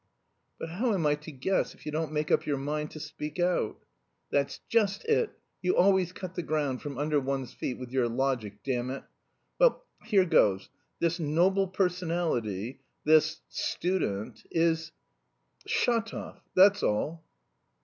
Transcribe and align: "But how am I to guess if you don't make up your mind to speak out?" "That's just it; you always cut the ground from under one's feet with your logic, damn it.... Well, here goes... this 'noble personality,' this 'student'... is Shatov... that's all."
"But 0.57 0.69
how 0.69 0.95
am 0.95 1.05
I 1.05 1.13
to 1.13 1.31
guess 1.31 1.75
if 1.75 1.85
you 1.85 1.91
don't 1.91 2.11
make 2.11 2.31
up 2.31 2.47
your 2.47 2.57
mind 2.57 2.89
to 2.89 2.99
speak 2.99 3.39
out?" 3.39 3.77
"That's 4.31 4.57
just 4.67 5.05
it; 5.05 5.37
you 5.61 5.77
always 5.77 6.11
cut 6.11 6.33
the 6.33 6.41
ground 6.41 6.81
from 6.81 6.97
under 6.97 7.19
one's 7.19 7.53
feet 7.53 7.77
with 7.77 7.91
your 7.91 8.09
logic, 8.09 8.63
damn 8.63 8.89
it.... 8.89 9.03
Well, 9.59 9.85
here 10.03 10.25
goes... 10.25 10.69
this 10.97 11.19
'noble 11.19 11.67
personality,' 11.67 12.79
this 13.03 13.41
'student'... 13.49 14.41
is 14.49 14.91
Shatov... 15.67 16.41
that's 16.55 16.81
all." 16.81 17.23